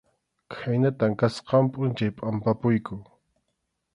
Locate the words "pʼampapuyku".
2.17-2.95